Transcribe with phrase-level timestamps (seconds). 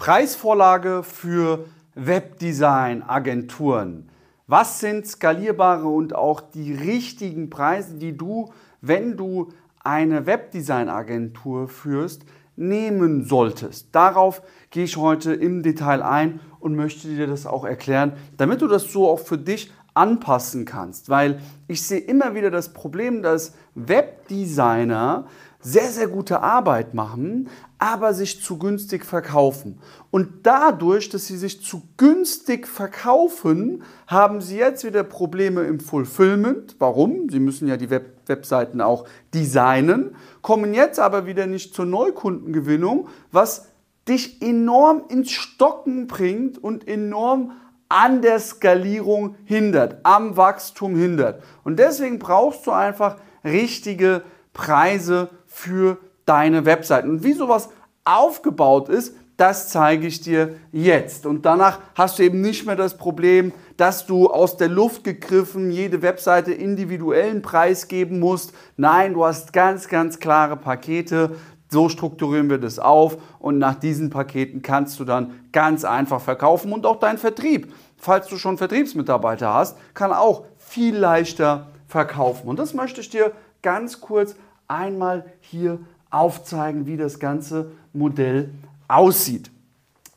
[0.00, 4.08] Preisvorlage für Webdesign-Agenturen.
[4.46, 8.50] Was sind skalierbare und auch die richtigen Preise, die du,
[8.80, 9.48] wenn du
[9.84, 12.22] eine Webdesign-Agentur führst,
[12.56, 13.94] nehmen solltest?
[13.94, 14.40] Darauf
[14.70, 18.90] gehe ich heute im Detail ein und möchte dir das auch erklären, damit du das
[18.90, 21.10] so auch für dich anpassen kannst.
[21.10, 25.26] Weil ich sehe immer wieder das Problem, dass Webdesigner
[25.60, 27.48] sehr, sehr gute Arbeit machen,
[27.78, 29.78] aber sich zu günstig verkaufen.
[30.10, 36.76] Und dadurch, dass sie sich zu günstig verkaufen, haben sie jetzt wieder Probleme im Fulfillment.
[36.78, 37.28] Warum?
[37.30, 43.08] Sie müssen ja die Web Webseiten auch designen, kommen jetzt aber wieder nicht zur Neukundengewinnung,
[43.32, 43.66] was
[44.08, 47.52] dich enorm ins Stocken bringt und enorm
[47.90, 51.42] an der Skalierung hindert, am Wachstum hindert.
[51.64, 57.10] Und deswegen brauchst du einfach richtige Preise für deine Webseiten.
[57.10, 57.68] Und wie sowas
[58.04, 61.26] aufgebaut ist, das zeige ich dir jetzt.
[61.26, 65.70] Und danach hast du eben nicht mehr das Problem, dass du aus der Luft gegriffen
[65.70, 68.52] jede Webseite individuellen Preis geben musst.
[68.76, 71.36] Nein, du hast ganz, ganz klare Pakete.
[71.70, 76.72] So strukturieren wir das auf und nach diesen Paketen kannst du dann ganz einfach verkaufen
[76.72, 82.48] und auch dein Vertrieb, falls du schon Vertriebsmitarbeiter hast, kann auch viel leichter verkaufen.
[82.48, 84.34] Und das möchte ich dir ganz kurz
[84.70, 88.50] einmal hier aufzeigen, wie das ganze Modell
[88.88, 89.50] aussieht.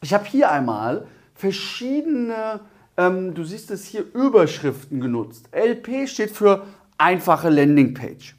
[0.01, 2.61] Ich habe hier einmal verschiedene,
[2.97, 5.49] ähm, du siehst es hier, Überschriften genutzt.
[5.51, 6.65] LP steht für
[6.97, 8.35] einfache Landingpage.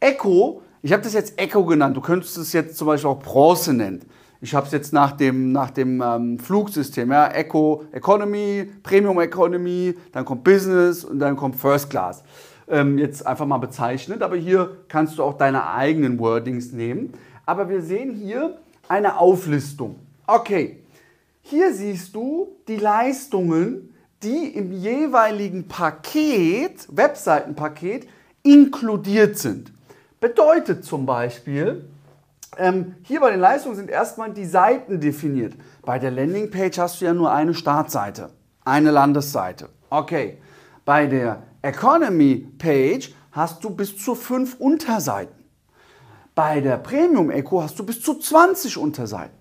[0.00, 3.72] Echo, ich habe das jetzt Echo genannt, du könntest es jetzt zum Beispiel auch Bronze
[3.72, 4.02] nennen.
[4.40, 9.96] Ich habe es jetzt nach dem, nach dem ähm, Flugsystem, ja, Echo Economy, Premium Economy,
[10.12, 12.22] dann kommt Business und dann kommt First Class
[12.70, 14.22] ähm, jetzt einfach mal bezeichnet.
[14.22, 17.12] Aber hier kannst du auch deine eigenen Wordings nehmen.
[17.46, 19.96] Aber wir sehen hier eine Auflistung.
[20.26, 20.78] Okay,
[21.42, 28.08] hier siehst du die Leistungen, die im jeweiligen Paket, Webseitenpaket,
[28.42, 29.72] inkludiert sind.
[30.20, 31.84] Bedeutet zum Beispiel,
[32.56, 35.54] ähm, hier bei den Leistungen sind erstmal die Seiten definiert.
[35.82, 38.30] Bei der Landingpage hast du ja nur eine Startseite,
[38.64, 39.68] eine Landesseite.
[39.90, 40.38] Okay,
[40.84, 45.34] bei der Economy Page hast du bis zu 5 Unterseiten.
[46.34, 49.36] Bei der Premium Echo hast du bis zu 20 Unterseiten.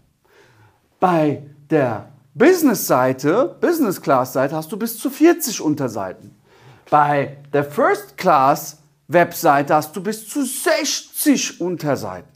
[1.00, 6.36] Bei der Business Seite, Business Class Seite hast du bis zu 40 Unterseiten.
[6.90, 12.30] Bei der First Class Webseite hast du bis zu 60 Unterseiten.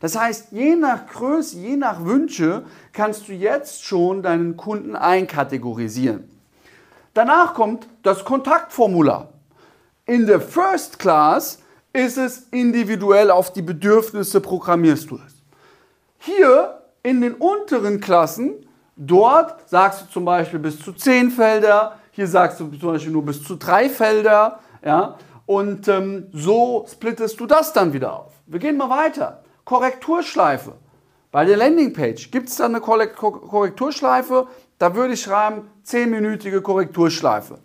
[0.00, 6.35] Das heißt, je nach Größe, je nach Wünsche kannst du jetzt schon deinen Kunden einkategorisieren.
[7.16, 9.30] Danach kommt das Kontaktformular.
[10.04, 11.60] In der First Class
[11.94, 15.42] ist es individuell auf die Bedürfnisse programmierst du es.
[16.18, 22.28] Hier in den unteren Klassen, dort sagst du zum Beispiel bis zu 10 Felder, hier
[22.28, 25.16] sagst du zum Beispiel nur bis zu 3 Felder, ja,
[25.46, 28.32] und ähm, so splittest du das dann wieder auf.
[28.44, 29.42] Wir gehen mal weiter.
[29.64, 30.74] Korrekturschleife.
[31.32, 34.48] Bei der Landingpage gibt es da eine Korrekturschleife,
[34.78, 37.58] da würde ich schreiben, 10-minütige Korrekturschleife.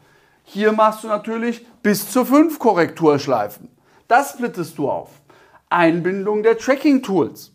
[0.43, 3.69] Hier machst du natürlich bis zu 5 Korrekturschleifen.
[4.07, 5.09] Das splittest du auf.
[5.69, 7.51] Einbindung der Tracking-Tools.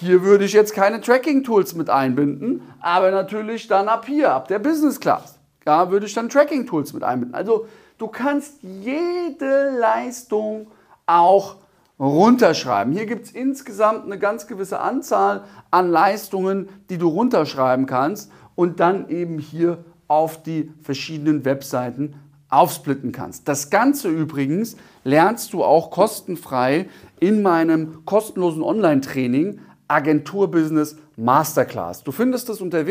[0.00, 4.58] Hier würde ich jetzt keine Tracking-Tools mit einbinden, aber natürlich dann ab hier, ab der
[4.58, 5.38] Business Class.
[5.64, 7.34] Da würde ich dann Tracking-Tools mit einbinden.
[7.34, 7.66] Also
[7.98, 10.68] du kannst jede Leistung
[11.06, 11.56] auch
[11.98, 12.92] runterschreiben.
[12.92, 18.80] Hier gibt es insgesamt eine ganz gewisse Anzahl an Leistungen, die du runterschreiben kannst und
[18.80, 22.14] dann eben hier auf die verschiedenen Webseiten
[22.48, 23.48] aufsplitten kannst.
[23.48, 32.04] Das Ganze übrigens lernst du auch kostenfrei in meinem kostenlosen Online-Training Agenturbusiness Masterclass.
[32.04, 32.86] Du findest es unter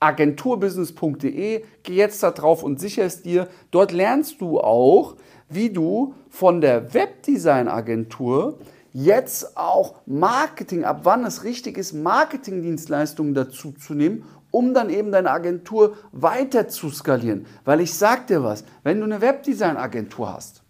[0.00, 1.64] www.agenturbusiness.de.
[1.82, 3.48] Geh jetzt da drauf und sicher es dir.
[3.70, 5.16] Dort lernst du auch,
[5.48, 8.58] wie du von der Webdesign-Agentur
[8.92, 15.12] jetzt auch Marketing, ab wann es richtig ist, Marketingdienstleistungen dazu zu nehmen um dann eben
[15.12, 17.46] deine Agentur weiter zu skalieren.
[17.64, 20.64] Weil ich sag dir was, wenn du eine Webdesign-Agentur hast,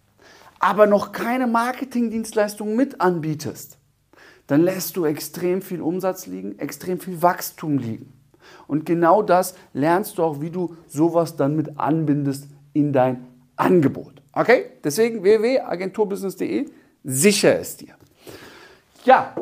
[0.59, 3.79] aber noch keine Marketingdienstleistung mit anbietest,
[4.45, 8.20] dann lässt du extrem viel Umsatz liegen, extrem viel Wachstum liegen.
[8.67, 14.21] Und genau das lernst du auch, wie du sowas dann mit anbindest in dein Angebot.
[14.33, 14.71] Okay?
[14.83, 16.69] Deswegen www.agenturbusiness.de,
[17.03, 17.95] sicher es dir.
[19.03, 19.35] Ja,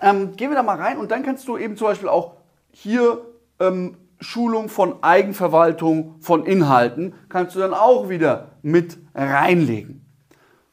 [0.00, 2.34] ähm, gehen wir da mal rein und dann kannst du eben zum Beispiel auch
[2.70, 3.22] hier
[3.58, 10.06] ähm, Schulung von Eigenverwaltung von Inhalten kannst du dann auch wieder mit reinlegen.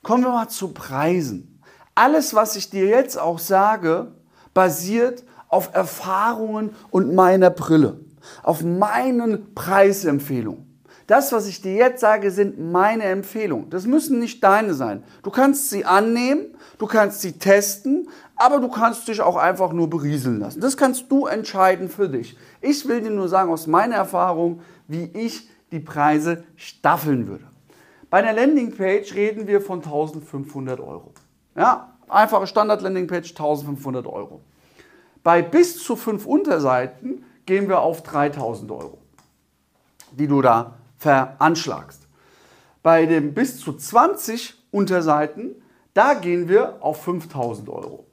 [0.02, 1.62] Kommen wir mal zu Preisen.
[1.96, 4.12] Alles, was ich dir jetzt auch sage,
[4.54, 5.24] basiert
[5.54, 8.00] auf Erfahrungen und meiner Brille,
[8.42, 10.66] auf meinen Preisempfehlungen.
[11.06, 13.70] Das, was ich dir jetzt sage, sind meine Empfehlungen.
[13.70, 15.04] Das müssen nicht deine sein.
[15.22, 19.92] Du kannst sie annehmen, du kannst sie testen, aber du kannst dich auch einfach nur
[19.92, 20.60] berieseln lassen.
[20.60, 22.36] Das kannst du entscheiden für dich.
[22.62, 27.44] Ich will dir nur sagen aus meiner Erfahrung, wie ich die Preise staffeln würde.
[28.10, 31.14] Bei einer Landingpage reden wir von 1500 Euro.
[31.56, 34.42] Ja, einfache Standard-Landingpage 1500 Euro.
[35.24, 38.98] Bei bis zu fünf Unterseiten gehen wir auf 3000 Euro,
[40.12, 42.08] die du da veranschlagst.
[42.82, 45.56] Bei dem bis zu 20 Unterseiten,
[45.94, 48.06] da gehen wir auf 5000 Euro.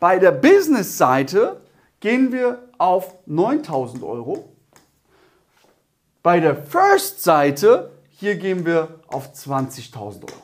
[0.00, 1.60] Bei der Business-Seite
[2.00, 4.52] gehen wir auf 9000 Euro.
[6.22, 10.42] Bei der First-Seite, hier gehen wir auf 20.000 Euro.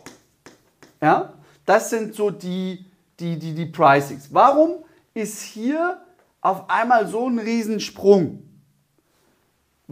[1.00, 1.32] Ja,
[1.66, 2.84] das sind so die,
[3.18, 4.28] die, die, die Pricings.
[4.32, 4.84] Warum
[5.14, 6.00] ist hier
[6.40, 8.52] auf einmal so ein Riesensprung?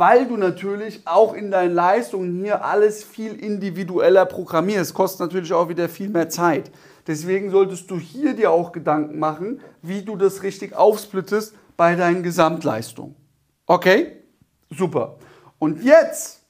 [0.00, 4.94] weil du natürlich auch in deinen Leistungen hier alles viel individueller programmierst.
[4.94, 6.70] Kostet natürlich auch wieder viel mehr Zeit.
[7.06, 12.22] Deswegen solltest du hier dir auch Gedanken machen, wie du das richtig aufsplittest bei deinen
[12.22, 13.14] Gesamtleistungen.
[13.66, 14.22] Okay?
[14.70, 15.16] Super.
[15.58, 16.46] Und jetzt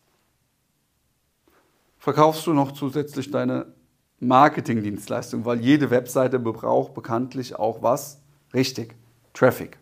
[1.99, 3.67] verkaufst du noch zusätzlich deine
[4.21, 8.21] Marketingdienstleistung, weil jede Webseite braucht bekanntlich auch was?
[8.53, 8.95] Richtig,
[9.33, 9.79] Traffic.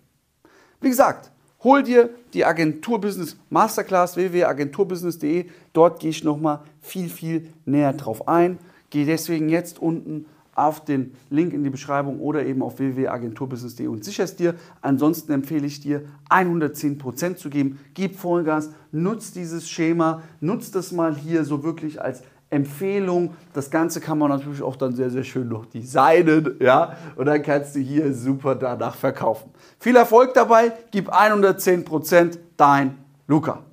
[0.81, 1.31] Wie gesagt,
[1.65, 5.47] Hol dir die Agenturbusiness Masterclass www.agenturbusiness.de.
[5.73, 8.59] Dort gehe ich nochmal viel, viel näher drauf ein.
[8.91, 10.26] Geh deswegen jetzt unten
[10.58, 14.55] auf den Link in die Beschreibung oder eben auf www.agenturbusiness.de und sicherst dir.
[14.81, 17.78] Ansonsten empfehle ich dir, 110% zu geben.
[17.94, 23.34] Gib Vollgas, nutz dieses Schema, nutz das mal hier so wirklich als Empfehlung.
[23.52, 27.43] Das Ganze kann man natürlich auch dann sehr, sehr schön noch designen, ja, und dann
[27.43, 29.50] kannst du hier super danach verkaufen.
[29.78, 33.68] Viel Erfolg dabei, gib 110% dein Luca.